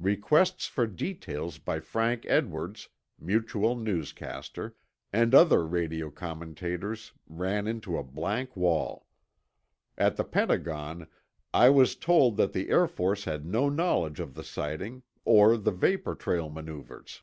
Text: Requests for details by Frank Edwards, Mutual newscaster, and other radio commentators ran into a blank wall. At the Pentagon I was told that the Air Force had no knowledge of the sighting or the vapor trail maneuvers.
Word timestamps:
Requests 0.00 0.64
for 0.64 0.86
details 0.86 1.58
by 1.58 1.80
Frank 1.80 2.24
Edwards, 2.28 2.88
Mutual 3.18 3.76
newscaster, 3.76 4.74
and 5.12 5.34
other 5.34 5.66
radio 5.66 6.10
commentators 6.10 7.12
ran 7.26 7.66
into 7.66 7.98
a 7.98 8.02
blank 8.02 8.56
wall. 8.56 9.06
At 9.98 10.16
the 10.16 10.24
Pentagon 10.24 11.08
I 11.52 11.68
was 11.68 11.94
told 11.94 12.38
that 12.38 12.54
the 12.54 12.70
Air 12.70 12.86
Force 12.88 13.24
had 13.24 13.44
no 13.44 13.68
knowledge 13.68 14.18
of 14.18 14.32
the 14.32 14.44
sighting 14.44 15.02
or 15.26 15.58
the 15.58 15.72
vapor 15.72 16.14
trail 16.14 16.48
maneuvers. 16.48 17.20